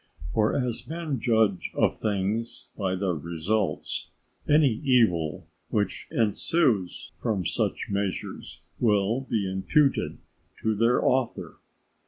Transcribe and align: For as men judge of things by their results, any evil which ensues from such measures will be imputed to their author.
For 0.33 0.55
as 0.55 0.87
men 0.87 1.19
judge 1.19 1.69
of 1.75 1.95
things 1.95 2.69
by 2.75 2.95
their 2.95 3.13
results, 3.13 4.09
any 4.49 4.81
evil 4.83 5.45
which 5.69 6.07
ensues 6.09 7.11
from 7.17 7.45
such 7.45 7.85
measures 7.87 8.61
will 8.79 9.21
be 9.29 9.47
imputed 9.47 10.17
to 10.63 10.73
their 10.73 11.05
author. 11.05 11.59